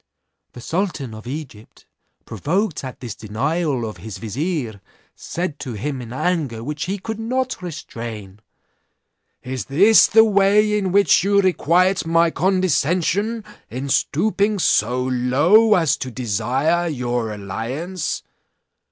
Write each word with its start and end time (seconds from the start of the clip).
"The 0.53 0.61
sultan 0.61 1.13
of 1.13 1.27
Egypt, 1.27 1.85
provoked 2.25 2.83
at 2.83 3.01
this 3.01 3.13
denial 3.13 3.87
of 3.87 3.97
his 3.97 4.17
vizier 4.17 4.81
said 5.13 5.59
to 5.59 5.73
him 5.73 6.01
in 6.01 6.11
anger 6.11 6.63
which 6.63 6.85
he 6.85 6.97
could 6.97 7.19
not 7.19 7.61
restrain: 7.61 8.39
'Is 9.43 9.65
this 9.65 10.07
the 10.07 10.23
way 10.23 10.75
in 10.75 10.91
which 10.91 11.23
you 11.23 11.39
requite 11.39 12.03
my 12.03 12.31
condescension 12.31 13.43
in 13.69 13.89
stooping 13.89 14.57
so 14.57 15.03
low 15.03 15.75
as 15.75 15.97
to 15.97 16.09
desire 16.09 16.87
your 16.87 17.31
alliance? 17.31 18.23